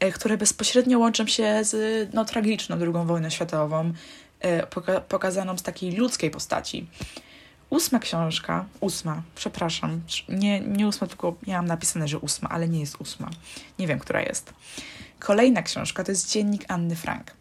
e, 0.00 0.12
które 0.12 0.36
bezpośrednio 0.36 0.98
łączą 0.98 1.26
się 1.26 1.64
z 1.64 2.08
no, 2.14 2.24
tragiczną 2.24 2.76
II 2.76 3.06
wojną 3.06 3.30
światową, 3.30 3.92
E, 4.40 4.66
poka 4.66 5.00
pokazaną 5.00 5.58
z 5.58 5.62
takiej 5.62 5.92
ludzkiej 5.92 6.30
postaci. 6.30 6.86
Ósma 7.70 7.98
książka, 7.98 8.64
ósma, 8.80 9.22
przepraszam, 9.34 10.02
nie, 10.28 10.60
nie 10.60 10.86
ósma, 10.86 11.06
tylko 11.06 11.34
ja 11.46 11.56
mam 11.56 11.66
napisane, 11.66 12.08
że 12.08 12.18
ósma, 12.18 12.48
ale 12.48 12.68
nie 12.68 12.80
jest 12.80 13.00
ósma. 13.00 13.30
Nie 13.78 13.86
wiem, 13.86 13.98
która 13.98 14.20
jest. 14.22 14.52
Kolejna 15.18 15.62
książka 15.62 16.04
to 16.04 16.12
jest 16.12 16.30
dziennik 16.30 16.64
Anny 16.68 16.96
Frank. 16.96 17.32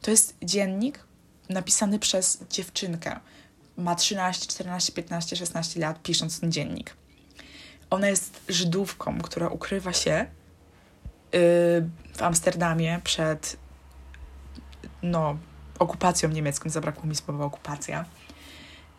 To 0.00 0.10
jest 0.10 0.36
dziennik 0.42 0.98
napisany 1.50 1.98
przez 1.98 2.44
dziewczynkę. 2.50 3.20
Ma 3.76 3.94
13, 3.94 4.46
14, 4.46 4.92
15, 4.92 5.36
16 5.36 5.80
lat, 5.80 6.02
pisząc 6.02 6.40
ten 6.40 6.52
dziennik. 6.52 6.96
Ona 7.90 8.08
jest 8.08 8.40
Żydówką, 8.48 9.20
która 9.20 9.48
ukrywa 9.48 9.92
się 9.92 10.26
yy, 11.32 11.40
w 12.14 12.22
Amsterdamie 12.22 13.00
przed 13.04 13.56
no, 15.02 15.38
okupacją 15.78 16.28
niemiecką, 16.28 16.70
zabrakło 16.70 17.06
mi 17.06 17.16
słowa 17.16 17.44
okupacja. 17.44 18.04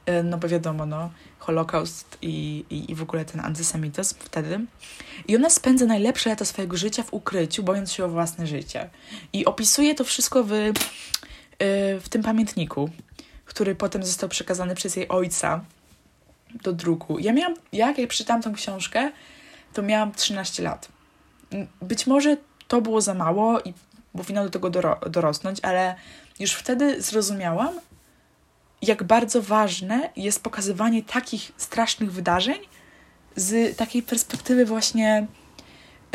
E, 0.05 0.23
no 0.23 0.37
bo 0.37 0.47
wiadomo, 0.47 0.85
no, 0.85 1.09
Holokaust 1.39 2.17
i, 2.21 2.65
i, 2.69 2.91
i 2.91 2.95
w 2.95 3.01
ogóle 3.01 3.25
ten 3.25 3.41
antysemityzm 3.41 4.15
wtedy. 4.19 4.59
I 5.27 5.35
ona 5.35 5.49
spędza 5.49 5.85
najlepsze 5.85 6.29
lata 6.29 6.45
swojego 6.45 6.77
życia 6.77 7.03
w 7.03 7.13
ukryciu, 7.13 7.63
bojąc 7.63 7.91
się 7.91 8.05
o 8.05 8.09
własne 8.09 8.47
życie. 8.47 8.89
I 9.33 9.45
opisuje 9.45 9.95
to 9.95 10.03
wszystko 10.03 10.43
w, 10.43 10.51
w 12.01 12.09
tym 12.09 12.23
pamiętniku, 12.23 12.89
który 13.45 13.75
potem 13.75 14.03
został 14.03 14.29
przekazany 14.29 14.75
przez 14.75 14.95
jej 14.95 15.07
ojca 15.07 15.65
do 16.63 16.73
druku. 16.73 17.19
Ja 17.19 17.33
miałam, 17.33 17.55
jak 17.73 17.97
ja 17.97 18.07
przeczytałam 18.07 18.41
tą 18.41 18.53
książkę, 18.53 19.11
to 19.73 19.81
miałam 19.81 20.11
13 20.11 20.63
lat. 20.63 20.87
Być 21.81 22.07
może 22.07 22.37
to 22.67 22.81
było 22.81 23.01
za 23.01 23.13
mało 23.13 23.61
i 23.61 23.73
powinno 24.13 24.43
do 24.43 24.49
tego 24.49 24.69
doro- 24.69 25.09
dorosnąć, 25.09 25.59
ale 25.61 25.95
już 26.39 26.53
wtedy 26.53 27.01
zrozumiałam, 27.01 27.79
jak 28.81 29.03
bardzo 29.03 29.41
ważne 29.41 30.09
jest 30.15 30.43
pokazywanie 30.43 31.03
takich 31.03 31.51
strasznych 31.57 32.11
wydarzeń 32.11 32.59
z 33.35 33.77
takiej 33.77 34.03
perspektywy 34.03 34.65
właśnie 34.65 35.27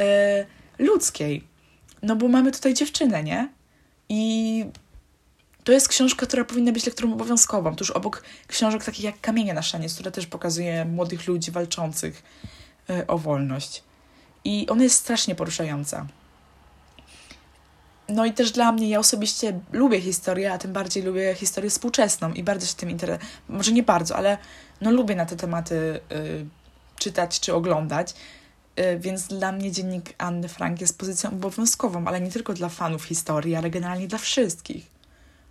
e, 0.01 0.47
ludzkiej. 0.79 1.45
No 2.03 2.17
bo 2.17 2.29
mamy 2.29 2.53
tutaj 2.53 2.75
dziewczynę, 2.75 3.23
nie? 3.23 3.49
I 4.09 4.46
to 5.67 5.73
jest 5.73 5.89
książka, 5.89 6.27
która 6.27 6.45
powinna 6.45 6.73
być 6.73 6.87
lekturą 6.87 7.13
obowiązkową, 7.13 7.77
tuż 7.77 7.91
obok 7.91 8.23
książek 8.47 8.85
takich 8.85 9.05
jak 9.05 9.21
Kamienie 9.21 9.55
na 9.55 9.63
szaniec, 9.63 9.95
która 9.95 10.11
też 10.11 10.27
pokazuje 10.27 10.85
młodych 10.85 11.27
ludzi 11.27 11.51
walczących 11.51 12.23
y, 12.91 13.07
o 13.07 13.19
wolność. 13.19 13.83
I 14.45 14.67
ona 14.69 14.83
jest 14.83 14.97
strasznie 14.97 15.35
poruszająca. 15.35 16.07
No 18.09 18.25
i 18.25 18.33
też 18.33 18.53
dla 18.53 18.73
mnie, 18.73 18.89
ja 18.89 18.99
osobiście 18.99 19.61
lubię 19.73 20.01
historię, 20.01 20.53
a 20.53 20.59
tym 20.59 20.73
bardziej 20.73 21.03
lubię 21.03 21.35
historię 21.35 21.71
współczesną 21.71 22.33
i 22.33 22.43
bardzo 22.43 22.67
się 22.67 22.75
tym 22.75 22.91
interesuję. 22.91 23.31
Może 23.49 23.73
nie 23.73 23.83
bardzo, 23.83 24.17
ale 24.17 24.39
no 24.81 24.91
lubię 24.91 25.17
na 25.17 25.27
te 25.27 25.37
tematy 25.37 26.01
y, 26.13 26.47
czytać 26.99 27.41
czy 27.41 27.55
oglądać. 27.55 28.15
Y, 28.81 28.99
więc 28.99 29.29
dla 29.29 29.53
mnie 29.53 29.73
dziennik 29.73 30.15
Anny 30.19 30.49
Frank 30.49 30.81
jest 30.81 30.99
pozycją 30.99 31.31
obowiązkową, 31.31 32.07
ale 32.07 32.21
nie 32.21 32.31
tylko 32.31 32.53
dla 32.53 32.69
fanów 32.69 33.05
historii, 33.05 33.57
ale 33.57 33.71
generalnie 33.71 34.09
dla 34.09 34.19
wszystkich 34.19 34.96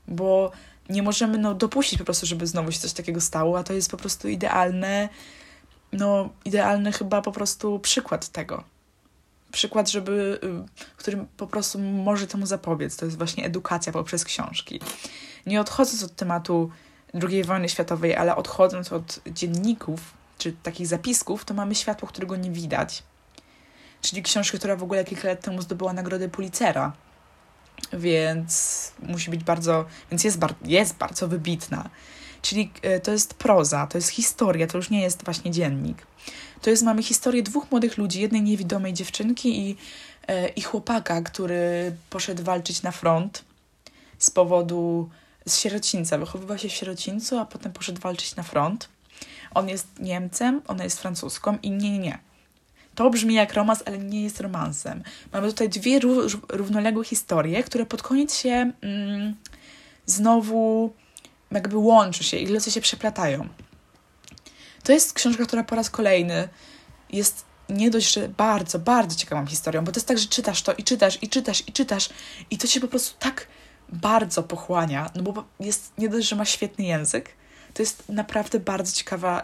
bo 0.08 0.52
nie 0.90 1.04
możemy 1.04 1.38
no, 1.38 1.54
dopuścić 1.54 2.00
po 2.00 2.06
prostu, 2.06 2.26
żeby 2.26 2.48
znowu 2.48 2.72
się 2.72 2.80
coś 2.80 2.94
takiego 2.94 3.22
stało, 3.22 3.60
a 3.60 3.64
to 3.64 3.74
jest 3.74 3.92
po 3.92 3.98
prostu 3.98 4.28
idealne, 4.28 5.10
no 5.92 6.30
idealny 6.46 6.92
chyba 6.92 7.22
po 7.22 7.32
prostu 7.32 7.80
przykład 7.80 8.28
tego. 8.28 8.64
Przykład, 9.52 9.90
żeby, 9.90 10.40
y, 10.44 10.98
którym 10.98 11.28
po 11.38 11.48
prostu 11.48 11.80
może 11.80 12.28
temu 12.28 12.46
zapobiec. 12.46 12.98
To 12.98 13.06
jest 13.06 13.18
właśnie 13.18 13.46
edukacja 13.46 13.94
poprzez 13.94 14.26
książki. 14.26 14.80
Nie 15.46 15.62
odchodząc 15.62 16.04
od 16.04 16.16
tematu 16.16 16.72
II 17.30 17.44
wojny 17.44 17.70
światowej, 17.70 18.16
ale 18.16 18.36
odchodząc 18.36 18.94
od 18.94 19.20
dzienników, 19.28 20.14
czy 20.38 20.56
takich 20.64 20.88
zapisków, 20.88 21.46
to 21.46 21.54
mamy 21.54 21.76
światło, 21.76 22.08
którego 22.08 22.36
nie 22.36 22.52
widać. 22.52 23.04
Czyli 24.02 24.24
książkę, 24.24 24.58
która 24.58 24.76
w 24.76 24.84
ogóle 24.84 25.06
kilka 25.06 25.28
lat 25.28 25.42
temu 25.42 25.62
zdobyła 25.62 25.94
nagrodę 25.94 26.30
Pulitzera 26.30 26.94
więc 27.94 28.92
musi 29.00 29.30
być 29.30 29.44
bardzo, 29.44 29.86
więc 30.12 30.24
jest, 30.24 30.40
bar, 30.40 30.54
jest 30.66 30.96
bardzo 30.96 31.28
wybitna. 31.28 31.90
Czyli 32.42 32.72
e, 32.82 33.00
to 33.00 33.12
jest 33.12 33.34
proza, 33.34 33.88
to 33.88 33.98
jest 33.98 34.10
historia, 34.10 34.68
to 34.68 34.78
już 34.78 34.90
nie 34.90 35.02
jest 35.02 35.26
właśnie 35.26 35.52
dziennik. 35.52 36.08
To 36.62 36.70
jest, 36.70 36.84
mamy 36.84 37.04
historię 37.04 37.44
dwóch 37.44 37.72
młodych 37.72 37.98
ludzi, 37.98 38.22
jednej 38.22 38.42
niewidomej 38.42 38.94
dziewczynki 38.94 39.60
i, 39.60 39.78
e, 40.28 40.48
i 40.48 40.62
chłopaka, 40.62 41.22
który 41.22 41.96
poszedł 42.10 42.44
walczyć 42.44 42.82
na 42.82 42.92
front 42.92 43.44
z 44.18 44.30
powodu, 44.30 45.10
z 45.46 45.60
sierocińca, 45.60 46.18
wychowywał 46.18 46.58
się 46.58 46.70
w 46.70 46.72
sierocińcu, 46.72 47.40
a 47.40 47.46
potem 47.46 47.74
poszedł 47.74 48.02
walczyć 48.02 48.36
na 48.36 48.44
front. 48.44 48.90
On 49.54 49.70
jest 49.70 49.88
Niemcem, 50.00 50.62
ona 50.68 50.84
jest 50.84 51.00
Francuską 51.00 51.58
i 51.64 51.72
nie, 51.72 51.92
nie, 51.92 52.00
nie. 52.00 52.20
To 52.96 53.10
brzmi 53.10 53.34
jak 53.34 53.54
romans, 53.54 53.84
ale 53.86 53.98
nie 53.98 54.24
jest 54.24 54.42
romansem. 54.42 55.04
Mamy 55.34 55.48
tutaj 55.48 55.70
dwie 55.70 56.00
równoległe 56.50 57.06
historie, 57.06 57.64
które 57.64 57.86
pod 57.86 58.02
koniec 58.02 58.36
się 58.36 58.72
mm, 58.82 59.36
znowu 60.06 60.94
jakby 61.52 61.78
łączy 61.78 62.24
się 62.24 62.38
i 62.38 62.48
loty 62.48 62.72
się 62.72 62.82
przeplatają. 62.82 63.48
To 64.84 64.92
jest 64.92 65.14
książka, 65.14 65.46
która 65.46 65.64
po 65.64 65.76
raz 65.76 65.90
kolejny 65.90 66.50
jest 67.10 67.46
nie 67.70 67.90
dość, 67.90 68.14
że 68.14 68.30
bardzo, 68.30 68.80
bardzo 68.80 69.16
ciekawą 69.16 69.46
historią, 69.46 69.84
bo 69.84 69.92
to 69.92 69.98
jest 69.98 70.08
tak, 70.08 70.18
że 70.18 70.28
czytasz 70.28 70.62
to 70.62 70.74
i 70.74 70.84
czytasz, 70.84 71.24
i 71.24 71.30
czytasz, 71.30 71.64
i 71.68 71.72
czytasz, 71.72 72.10
i 72.52 72.58
to 72.58 72.68
się 72.68 72.80
po 72.80 72.88
prostu 72.88 73.20
tak 73.20 73.48
bardzo 73.90 74.44
pochłania, 74.44 75.12
no 75.16 75.24
bo 75.24 75.44
jest 75.60 75.94
nie 75.98 76.10
dość, 76.10 76.28
że 76.28 76.36
ma 76.36 76.46
świetny 76.46 76.86
język, 76.86 77.30
to 77.74 77.82
jest 77.82 78.10
naprawdę 78.10 78.60
bardzo 78.60 78.96
ciekawa, 78.96 79.44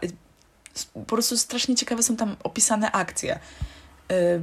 po 0.94 1.02
prostu 1.02 1.38
strasznie 1.38 1.76
ciekawe 1.76 2.04
są 2.04 2.16
tam 2.16 2.36
opisane 2.44 2.92
akcje. 2.92 3.40
Y, 4.12 4.42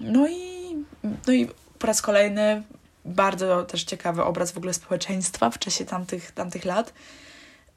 no 0.00 0.28
i, 0.28 0.76
no 1.26 1.32
i 1.32 1.48
po 1.78 1.86
raz 1.86 2.02
kolejny 2.02 2.62
bardzo 3.04 3.62
też 3.62 3.84
ciekawy 3.84 4.24
obraz 4.24 4.52
w 4.52 4.56
ogóle 4.56 4.74
społeczeństwa 4.74 5.50
w 5.50 5.58
czasie 5.58 5.84
tamtych, 5.84 6.32
tamtych 6.32 6.64
lat. 6.64 6.92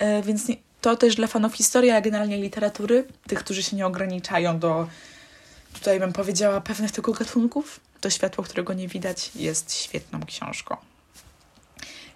Y, 0.02 0.24
więc 0.24 0.48
to 0.82 0.96
też 0.96 1.16
dla 1.16 1.28
fanów 1.28 1.54
historii, 1.54 1.92
a 1.92 2.02
generalnie 2.02 2.38
literatury, 2.38 3.08
tych, 3.28 3.40
którzy 3.40 3.64
się 3.64 3.76
nie 3.76 3.86
ograniczają 3.86 4.60
do, 4.60 4.88
tutaj 5.74 6.00
bym 6.00 6.14
powiedziała, 6.14 6.62
pewnych 6.62 6.92
tylko 6.92 7.12
gatunków, 7.12 7.80
to 8.02 8.10
światło, 8.10 8.44
którego 8.44 8.74
nie 8.74 8.88
widać, 8.88 9.32
jest 9.36 9.74
świetną 9.74 10.20
książką. 10.26 10.78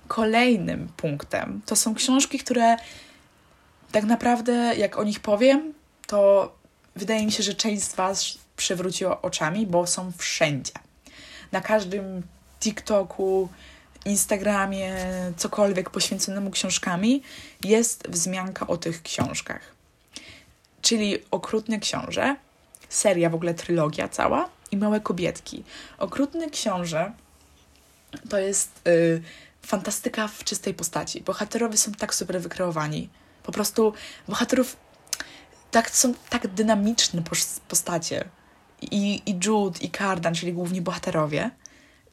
Kolejnym 0.07 0.89
punktem 0.97 1.61
to 1.65 1.75
są 1.75 1.95
książki, 1.95 2.39
które 2.39 2.77
tak 3.91 4.03
naprawdę, 4.03 4.53
jak 4.77 4.97
o 4.97 5.03
nich 5.03 5.19
powiem, 5.19 5.73
to 6.07 6.51
wydaje 6.95 7.25
mi 7.25 7.31
się, 7.31 7.43
że 7.43 7.53
część 7.53 7.83
z 7.83 7.95
Was 7.95 8.37
przewróci 8.57 9.05
oczami, 9.05 9.67
bo 9.67 9.87
są 9.87 10.11
wszędzie. 10.17 10.73
Na 11.51 11.61
każdym 11.61 12.23
TikToku, 12.59 13.49
Instagramie, 14.05 14.95
cokolwiek 15.37 15.89
poświęconemu 15.89 16.51
książkami, 16.51 17.23
jest 17.63 18.07
wzmianka 18.09 18.67
o 18.67 18.77
tych 18.77 19.01
książkach. 19.03 19.61
Czyli 20.81 21.17
Okrutny 21.31 21.79
Książę, 21.79 22.35
seria 22.89 23.29
w 23.29 23.35
ogóle 23.35 23.53
trylogia 23.53 24.07
cała 24.07 24.49
i 24.71 24.77
Małe 24.77 25.01
Kobietki. 25.01 25.63
Okrutny 25.97 26.49
Książę 26.49 27.11
to 28.29 28.37
jest 28.37 28.87
y, 28.87 29.21
fantastyka 29.61 30.27
w 30.27 30.43
czystej 30.43 30.73
postaci. 30.73 31.21
Bohaterowie 31.21 31.77
są 31.77 31.91
tak 31.91 32.15
super 32.15 32.41
wykreowani, 32.41 33.09
po 33.49 33.53
prostu 33.53 33.93
bohaterów 34.27 34.77
tak, 35.71 35.89
są 35.89 36.13
tak 36.29 36.47
dynamiczne 36.47 37.21
postacie. 37.67 38.29
I, 38.81 39.21
I 39.25 39.39
Jude, 39.45 39.79
i 39.81 39.91
Cardan, 39.91 40.35
czyli 40.35 40.53
główni 40.53 40.81
bohaterowie, 40.81 41.51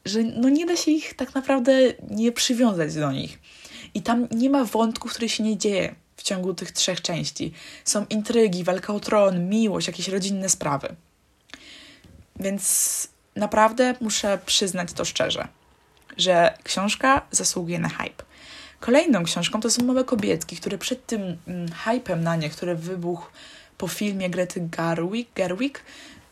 że 0.04 0.22
no 0.22 0.48
nie 0.48 0.66
da 0.66 0.76
się 0.76 0.90
ich 0.90 1.14
tak 1.14 1.34
naprawdę 1.34 1.72
nie 2.10 2.32
przywiązać 2.32 2.94
do 2.94 3.12
nich. 3.12 3.38
I 3.94 4.02
tam 4.02 4.28
nie 4.30 4.50
ma 4.50 4.64
wątków, 4.64 5.10
który 5.10 5.28
się 5.28 5.42
nie 5.42 5.56
dzieje 5.58 5.94
w 6.16 6.22
ciągu 6.22 6.54
tych 6.54 6.72
trzech 6.72 7.00
części. 7.00 7.52
Są 7.84 8.06
intrygi, 8.10 8.64
walka 8.64 8.94
o 8.94 9.00
tron, 9.00 9.48
miłość, 9.48 9.86
jakieś 9.86 10.08
rodzinne 10.08 10.48
sprawy. 10.48 10.96
Więc 12.36 13.08
naprawdę 13.36 13.94
muszę 14.00 14.38
przyznać 14.46 14.92
to 14.92 15.04
szczerze, 15.04 15.48
że 16.16 16.58
książka 16.62 17.26
zasługuje 17.30 17.78
na 17.78 17.88
hype. 17.88 18.25
Kolejną 18.80 19.25
książką 19.25 19.61
to 19.61 19.71
są 19.71 19.85
Małe 19.85 20.04
Kobietki, 20.04 20.56
które 20.56 20.78
przed 20.78 21.06
tym 21.06 21.37
mm, 21.47 21.68
hypem 21.73 22.23
na 22.23 22.37
nie, 22.37 22.50
który 22.50 22.75
wybuchł 22.75 23.26
po 23.78 23.88
filmie 23.88 24.30
Grety 24.30 24.61
Garwick, 24.71 25.35
Gerwig 25.35 25.83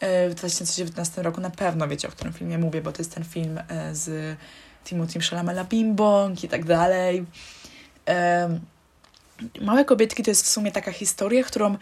e, 0.01 0.29
w 0.29 0.35
2019 0.35 1.23
roku, 1.23 1.41
na 1.41 1.51
pewno 1.51 1.89
wiecie, 1.89 2.09
o 2.09 2.11
którym 2.11 2.33
filmie 2.33 2.59
mówię, 2.59 2.83
bo 2.83 2.93
to 2.93 2.99
jest 2.99 3.15
ten 3.15 3.25
film 3.25 3.61
e, 3.69 3.95
z 3.95 4.37
Timothy 4.85 5.21
Chalamela 5.21 5.65
Bimbong 5.65 6.45
i 6.45 6.49
tak 6.49 6.65
dalej. 6.65 7.25
E, 8.09 8.59
Małe 9.61 9.85
Kobietki 9.85 10.23
to 10.23 10.31
jest 10.31 10.45
w 10.45 10.49
sumie 10.49 10.73
taka 10.73 10.93
historia, 10.93 11.45
którą 11.45 11.77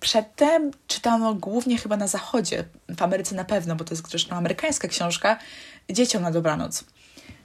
Przedtem 0.00 0.70
czytano 0.86 1.34
głównie 1.34 1.78
chyba 1.78 1.96
na 1.96 2.06
zachodzie, 2.06 2.64
w 2.96 3.02
Ameryce 3.02 3.34
na 3.34 3.44
pewno, 3.44 3.76
bo 3.76 3.84
to 3.84 3.94
jest 3.94 4.10
zresztą 4.10 4.36
amerykańska 4.36 4.88
książka, 4.88 5.38
dzieciom 5.90 6.22
na 6.22 6.30
dobranoc. 6.30 6.84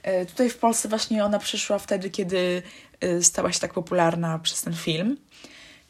E, 0.08 0.26
tutaj 0.26 0.50
w 0.50 0.58
Polsce 0.58 0.90
właśnie 0.90 1.26
ona 1.26 1.40
przyszła 1.40 1.80
wtedy, 1.80 2.10
kiedy 2.10 2.62
e, 3.02 3.24
stała 3.24 3.52
się 3.52 3.60
tak 3.60 3.74
popularna 3.74 4.40
przez 4.40 4.62
ten 4.62 4.74
film. 4.74 5.18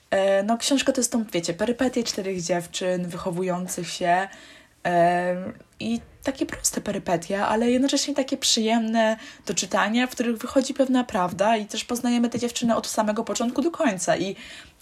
E, 0.09 0.43
no, 0.43 0.57
książka 0.57 0.91
to 0.91 1.01
jest 1.01 1.11
tą, 1.11 1.25
wiecie, 1.33 1.53
perypetie 1.53 2.03
czterech 2.03 2.41
dziewczyn 2.41 3.07
wychowujących 3.07 3.89
się 3.89 4.27
i 5.79 6.01
takie 6.23 6.45
proste 6.45 6.81
perypetie, 6.81 7.45
ale 7.45 7.71
jednocześnie 7.71 8.15
takie 8.15 8.37
przyjemne 8.37 9.17
do 9.45 9.53
czytania, 9.53 10.07
w 10.07 10.11
których 10.11 10.37
wychodzi 10.37 10.73
pewna 10.73 11.03
prawda 11.03 11.57
i 11.57 11.65
też 11.65 11.85
poznajemy 11.85 12.29
te 12.29 12.39
dziewczyny 12.39 12.75
od 12.75 12.87
samego 12.87 13.23
początku 13.23 13.61
do 13.61 13.71
końca 13.71 14.17
i 14.17 14.35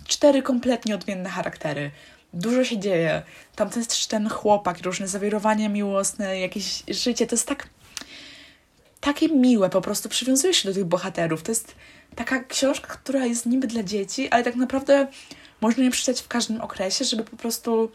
cztery 0.08 0.42
kompletnie 0.42 0.96
odmienne 0.96 1.30
charaktery. 1.30 1.92
Dużo 2.34 2.63
się 2.63 2.77
dzieje. 2.77 3.22
Tam 3.56 3.70
jest 3.75 4.08
ten 4.08 4.30
chłopak, 4.30 4.82
różne 4.82 5.08
zawirowania 5.08 5.70
miłosne, 5.70 6.39
jakieś 6.39 6.84
życie. 6.88 7.27
To 7.27 7.36
jest 7.36 7.48
tak 7.48 7.68
takie 9.00 9.30
miłe, 9.30 9.70
po 9.70 9.82
prostu 9.82 10.10
przywiązujesz 10.10 10.58
się 10.58 10.70
do 10.70 10.74
tych 10.74 10.86
bohaterów. 10.86 11.44
To 11.44 11.52
jest 11.52 11.75
taka 12.16 12.44
książka, 12.44 12.88
która 12.88 13.25
jest 13.25 13.46
niby 13.46 13.68
dla 13.68 13.84
dzieci, 13.84 14.30
ale 14.30 14.44
tak 14.44 14.56
naprawdę 14.56 15.08
można 15.62 15.84
ją 15.84 15.92
przeczytać 15.92 16.22
w 16.22 16.28
każdym 16.28 16.62
okresie, 16.62 17.06
żeby 17.06 17.24
po 17.24 17.38
prostu 17.38 17.92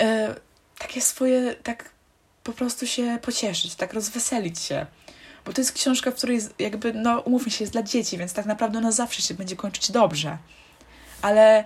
e, 0.00 0.34
takie 0.78 1.00
swoje, 1.00 1.54
tak 1.62 1.90
po 2.44 2.52
prostu 2.52 2.86
się 2.86 3.18
pocieszyć, 3.22 3.74
tak 3.74 3.92
rozweselić 3.92 4.58
się. 4.58 4.86
Bo 5.44 5.52
to 5.52 5.60
jest 5.60 5.72
książka, 5.72 6.10
w 6.10 6.14
której 6.14 6.36
jest 6.36 6.54
jakby, 6.58 6.92
no 6.92 7.20
umówmy 7.20 7.50
się, 7.50 7.64
jest 7.64 7.72
dla 7.72 7.82
dzieci, 7.82 8.18
więc 8.18 8.32
tak 8.32 8.46
naprawdę 8.46 8.78
ona 8.78 8.92
zawsze 8.92 9.22
się 9.22 9.34
będzie 9.34 9.56
kończyć 9.56 9.90
dobrze. 9.90 10.38
ale 11.22 11.64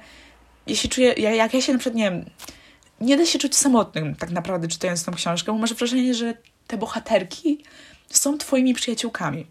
jeśli 0.67 0.89
czuję, 0.89 1.13
jak 1.13 1.55
ja 1.55 1.61
się 1.61 1.73
na 1.73 1.79
przykład, 1.79 1.95
nie 1.97 2.11
wiem, 2.11 2.25
nie 3.01 3.17
da 3.17 3.27
się 3.27 3.39
czuć 3.39 3.57
samotnym 3.57 4.17
tak 4.17 4.31
naprawdę 4.31 4.69
czytając 4.69 5.05
tą 5.05 5.13
książkę, 5.13 5.53
bo 5.53 5.59
masz 5.59 5.75
wrażenie, 5.75 6.15
że 6.15 6.35
te 6.67 6.77
bohaterki 6.77 7.65
są 8.11 8.39
twoimi 8.39 8.75
przyjaciółkami. 8.75 9.47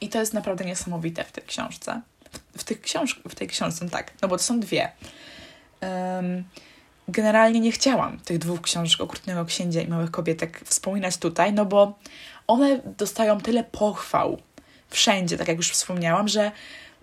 I 0.00 0.08
to 0.08 0.20
jest 0.20 0.34
naprawdę 0.34 0.64
niesamowite 0.64 1.24
w 1.24 1.32
tej 1.32 1.44
książce. 1.44 2.00
W, 2.58 2.64
tych 2.64 2.80
książ 2.80 3.20
w 3.28 3.34
tej 3.34 3.48
książce, 3.48 3.90
tak, 3.90 4.12
no 4.22 4.28
bo 4.28 4.36
to 4.36 4.42
są 4.42 4.60
dwie. 4.60 4.92
Um, 5.82 6.44
generalnie 7.08 7.60
nie 7.60 7.72
chciałam 7.72 8.18
tych 8.18 8.38
dwóch 8.38 8.60
książek 8.60 9.00
Okrutnego 9.00 9.44
Księcia 9.44 9.80
i 9.80 9.88
Małych 9.88 10.10
Kobietek 10.10 10.60
wspominać 10.64 11.16
tutaj, 11.16 11.52
no 11.52 11.66
bo 11.66 11.98
one 12.46 12.80
dostają 12.98 13.40
tyle 13.40 13.64
pochwał 13.64 14.38
wszędzie, 14.90 15.36
tak 15.36 15.48
jak 15.48 15.56
już 15.56 15.70
wspomniałam, 15.70 16.28
że 16.28 16.52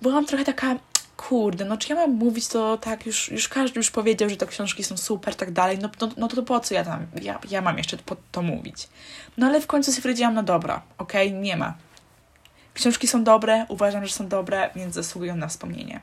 byłam 0.01 0.25
trochę 0.25 0.46
taka, 0.46 0.75
kurde, 1.17 1.65
no 1.65 1.77
czy 1.77 1.89
ja 1.89 1.95
mam 1.95 2.12
mówić 2.12 2.47
to 2.47 2.77
tak, 2.77 3.05
już, 3.05 3.31
już 3.31 3.50
każdy 3.50 3.79
już 3.79 3.91
powiedział, 3.91 4.29
że 4.29 4.38
te 4.38 4.47
książki 4.47 4.83
są 4.83 4.97
super, 4.97 5.36
tak 5.36 5.51
dalej, 5.51 5.77
no, 5.81 5.89
no, 6.01 6.09
no 6.17 6.27
to 6.27 6.43
po 6.43 6.59
co 6.59 6.74
ja 6.74 6.83
tam, 6.83 7.07
ja, 7.21 7.39
ja 7.50 7.62
mam 7.62 7.77
jeszcze 7.77 7.97
to, 7.97 8.17
to 8.31 8.41
mówić. 8.41 8.88
No 9.38 9.47
ale 9.47 9.62
w 9.62 9.67
końcu 9.67 9.91
sobie 9.91 10.01
powiedziałam, 10.01 10.33
no 10.33 10.43
dobra, 10.43 10.81
okej, 10.97 11.27
okay, 11.27 11.39
nie 11.39 11.57
ma. 11.57 11.74
Książki 12.74 13.07
są 13.07 13.24
dobre, 13.24 13.65
uważam, 13.69 14.05
że 14.05 14.13
są 14.13 14.27
dobre, 14.27 14.69
więc 14.75 14.95
zasługują 14.95 15.36
na 15.36 15.47
wspomnienie. 15.47 16.00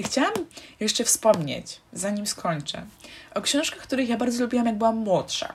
Chciałam 0.00 0.32
jeszcze 0.80 1.04
wspomnieć, 1.04 1.80
zanim 1.92 2.26
skończę, 2.26 2.86
o 3.34 3.42
książkach, 3.42 3.80
których 3.82 4.08
ja 4.08 4.16
bardzo 4.16 4.42
lubiłam, 4.42 4.66
jak 4.66 4.78
byłam 4.78 4.96
młodsza. 4.96 5.54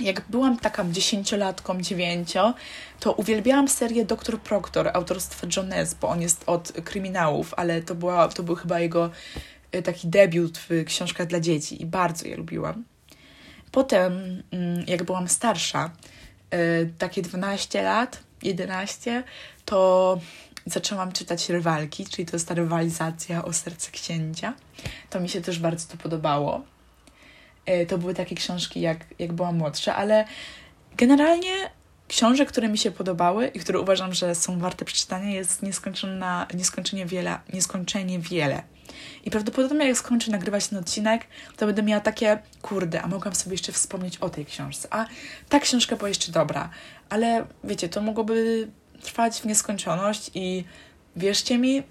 Jak 0.00 0.22
byłam 0.28 0.58
taką 0.58 0.92
dziesięciolatką, 0.92 1.82
dziewięcio, 1.82 2.54
to 3.00 3.12
uwielbiałam 3.12 3.68
serię 3.68 4.04
Doktor 4.04 4.40
Proctor 4.40 4.90
autorstwa 4.94 5.46
John 5.56 5.72
S., 5.72 5.94
bo 5.94 6.08
on 6.08 6.22
jest 6.22 6.42
od 6.46 6.72
kryminałów, 6.84 7.54
ale 7.56 7.82
to, 7.82 7.94
była, 7.94 8.28
to 8.28 8.42
był 8.42 8.54
chyba 8.54 8.80
jego 8.80 9.10
e, 9.72 9.82
taki 9.82 10.08
debiut 10.08 10.58
w 10.58 10.84
książkach 10.86 11.26
dla 11.26 11.40
dzieci 11.40 11.82
i 11.82 11.86
bardzo 11.86 12.28
je 12.28 12.36
lubiłam. 12.36 12.84
Potem, 13.72 14.42
mm, 14.50 14.84
jak 14.86 15.02
byłam 15.04 15.28
starsza, 15.28 15.90
e, 16.50 16.86
takie 16.86 17.22
12 17.22 17.82
lat, 17.82 18.20
11, 18.42 19.24
to 19.64 20.20
zaczęłam 20.66 21.12
czytać 21.12 21.48
Rywalki, 21.48 22.06
czyli 22.06 22.26
to 22.26 22.36
jest 22.36 22.48
ta 22.48 22.54
rywalizacja 22.54 23.44
o 23.44 23.52
serce 23.52 23.90
księcia. 23.90 24.54
To 25.10 25.20
mi 25.20 25.28
się 25.28 25.40
też 25.40 25.58
bardzo 25.58 25.88
to 25.88 25.96
podobało. 25.96 26.62
E, 27.68 27.86
to 27.86 27.98
były 27.98 28.14
takie 28.14 28.34
książki, 28.34 28.80
jak, 28.80 28.98
jak 29.18 29.32
byłam 29.32 29.56
młodsza, 29.56 29.96
ale 29.96 30.24
generalnie 30.96 31.70
książek, 32.08 32.48
które 32.48 32.68
mi 32.68 32.78
się 32.78 32.90
podobały 32.90 33.46
i 33.46 33.58
które 33.58 33.80
uważam, 33.80 34.14
że 34.14 34.34
są 34.34 34.58
warte 34.58 34.84
przeczytania, 34.84 35.30
jest 35.30 35.62
nieskończona, 35.62 36.46
nieskończenie 36.54 37.06
wiele, 37.06 37.38
nieskończenie 37.52 38.18
wiele. 38.18 38.62
I 39.24 39.30
prawdopodobnie 39.30 39.88
jak 39.88 39.96
skończę 39.96 40.30
nagrywać 40.30 40.68
ten 40.68 40.78
odcinek, 40.78 41.26
to 41.56 41.66
będę 41.66 41.82
miała 41.82 42.00
takie, 42.00 42.38
kurde, 42.62 43.02
a 43.02 43.06
mogłam 43.06 43.34
sobie 43.34 43.54
jeszcze 43.54 43.72
wspomnieć 43.72 44.18
o 44.18 44.28
tej 44.30 44.46
książce. 44.46 44.88
A 44.90 45.06
ta 45.48 45.60
książka 45.60 45.96
była 45.96 46.08
jeszcze 46.08 46.32
dobra. 46.32 46.70
Ale 47.08 47.46
wiecie, 47.64 47.88
to 47.88 48.00
mogłoby 48.00 48.68
trwać 49.02 49.40
w 49.40 49.44
nieskończoność 49.44 50.30
i 50.34 50.64
wierzcie 51.16 51.58
mi, 51.58 51.82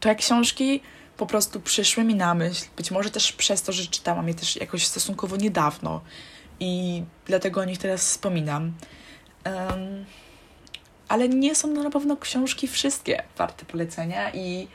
te 0.00 0.14
książki 0.14 0.80
po 1.16 1.26
prostu 1.26 1.60
przyszły 1.60 2.04
mi 2.04 2.14
na 2.14 2.34
myśl. 2.34 2.64
Być 2.76 2.90
może 2.90 3.10
też 3.10 3.32
przez 3.32 3.62
to, 3.62 3.72
że 3.72 3.86
czytałam 3.86 4.28
je 4.28 4.34
też 4.34 4.56
jakoś 4.56 4.86
stosunkowo 4.86 5.36
niedawno 5.36 6.00
i 6.60 7.02
dlatego 7.26 7.60
o 7.60 7.64
nich 7.64 7.78
teraz 7.78 8.00
wspominam. 8.00 8.72
Um, 9.44 10.04
ale 11.08 11.28
nie 11.28 11.54
są 11.54 11.68
na 11.68 11.90
pewno 11.90 12.16
książki 12.16 12.68
wszystkie 12.68 13.22
warte 13.38 13.64
polecenia 13.64 14.30
i 14.32 14.68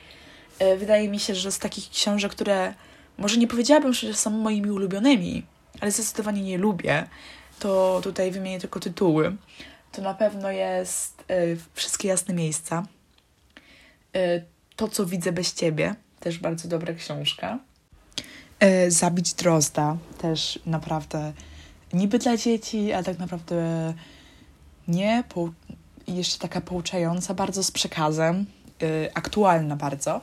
e, 0.59 0.77
wydaje 0.77 1.09
mi 1.09 1.19
się, 1.19 1.35
że 1.35 1.51
z 1.51 1.59
takich 1.59 1.89
książek, 1.89 2.31
które 2.31 2.73
może 3.17 3.37
nie 3.37 3.47
powiedziałabym, 3.47 3.93
że 3.93 4.13
są 4.13 4.29
moimi 4.29 4.71
ulubionymi, 4.71 5.45
ale 5.81 5.91
zdecydowanie 5.91 6.41
nie 6.41 6.57
lubię, 6.57 7.07
to 7.59 7.99
tutaj 8.03 8.31
wymienię 8.31 8.59
tylko 8.59 8.79
tytuły. 8.79 9.35
To 9.91 10.01
na 10.01 10.13
pewno 10.13 10.51
jest 10.51 11.23
y, 11.31 11.57
Wszystkie 11.73 12.07
jasne 12.07 12.33
miejsca. 12.33 12.85
Y, 14.15 14.45
to, 14.75 14.87
co 14.87 15.05
widzę 15.05 15.31
bez 15.31 15.53
ciebie, 15.53 15.95
też 16.21 16.39
bardzo 16.39 16.67
dobra 16.67 16.93
książka. 16.93 17.59
Y, 18.63 18.91
Zabić 18.91 19.33
Drozda, 19.33 19.97
też 20.17 20.59
naprawdę 20.65 21.33
niby 21.93 22.19
dla 22.19 22.37
dzieci, 22.37 22.93
ale 22.93 23.03
tak 23.03 23.19
naprawdę 23.19 23.93
nie. 24.87 25.23
Jeszcze 26.07 26.39
taka 26.39 26.61
pouczająca 26.61 27.33
bardzo 27.33 27.63
z 27.63 27.71
przekazem, 27.71 28.45
aktualna 29.13 29.75
bardzo 29.75 30.21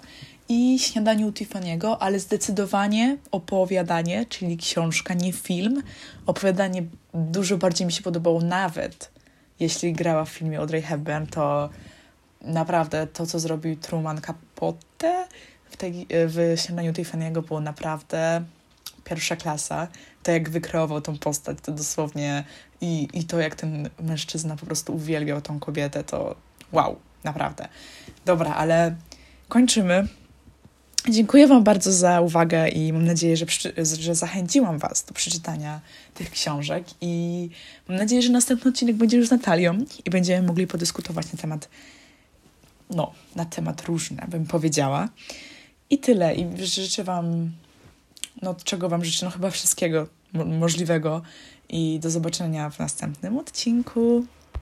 i 0.48 0.78
Śniadanie 0.78 1.26
u 1.26 1.30
Tiffany'ego, 1.30 1.96
ale 2.00 2.18
zdecydowanie 2.18 3.16
opowiadanie, 3.30 4.26
czyli 4.26 4.56
książka, 4.56 5.14
nie 5.14 5.32
film. 5.32 5.82
Opowiadanie 6.26 6.82
dużo 7.14 7.58
bardziej 7.58 7.86
mi 7.86 7.92
się 7.92 8.02
podobało 8.02 8.40
nawet, 8.40 9.10
jeśli 9.60 9.92
grała 9.92 10.24
w 10.24 10.28
filmie 10.28 10.58
Audrey 10.58 10.82
Hepburn, 10.82 11.26
to 11.26 11.68
naprawdę 12.42 13.06
to, 13.06 13.26
co 13.26 13.38
zrobił 13.38 13.76
Truman 13.76 14.20
Capote 14.20 15.28
w, 15.70 15.76
tej, 15.76 16.06
w 16.10 16.54
Śniadaniu 16.56 16.92
Tiffany'ego 16.92 17.42
było 17.46 17.60
naprawdę 17.60 18.44
pierwsza 19.04 19.36
klasa. 19.36 19.88
To, 20.22 20.32
jak 20.32 20.50
wykreował 20.50 21.00
tą 21.00 21.18
postać, 21.18 21.58
to 21.62 21.72
dosłownie 21.72 22.44
i, 22.80 23.08
i 23.12 23.24
to, 23.24 23.40
jak 23.40 23.54
ten 23.54 23.90
mężczyzna 24.00 24.56
po 24.56 24.66
prostu 24.66 24.94
uwielbiał 24.94 25.40
tą 25.40 25.60
kobietę, 25.60 26.04
to 26.04 26.36
wow, 26.72 26.96
naprawdę. 27.24 27.68
Dobra, 28.24 28.54
ale 28.54 28.96
kończymy. 29.48 30.08
Dziękuję 31.08 31.46
Wam 31.46 31.64
bardzo 31.64 31.92
za 31.92 32.20
uwagę 32.20 32.68
i 32.68 32.92
mam 32.92 33.04
nadzieję, 33.04 33.36
że, 33.36 33.46
że 34.00 34.14
zachęciłam 34.14 34.78
Was 34.78 35.04
do 35.04 35.14
przeczytania 35.14 35.80
tych 36.14 36.30
książek. 36.30 36.84
I 37.00 37.50
mam 37.88 37.98
nadzieję, 37.98 38.22
że 38.22 38.32
następny 38.32 38.70
odcinek 38.70 38.96
będzie 38.96 39.16
już 39.16 39.28
z 39.28 39.30
Natalią 39.30 39.78
i 40.04 40.10
będziemy 40.10 40.46
mogli 40.46 40.66
podyskutować 40.66 41.32
na 41.32 41.38
temat, 41.38 41.68
no, 42.90 43.12
na 43.36 43.44
temat 43.44 43.84
różny, 43.84 44.26
bym 44.28 44.46
powiedziała. 44.46 45.08
I 45.90 45.98
tyle. 45.98 46.34
I 46.34 46.66
życzę 46.66 47.04
Wam, 47.04 47.52
no, 48.42 48.54
czego 48.64 48.88
Wam 48.88 49.04
życzę? 49.04 49.26
No, 49.26 49.30
chyba 49.32 49.50
wszystkiego 49.50 50.06
możliwego. 50.32 51.22
I 51.68 51.98
do 52.02 52.10
zobaczenia 52.10 52.70
w 52.70 52.78
następnym 52.78 53.38
odcinku. 53.38 54.26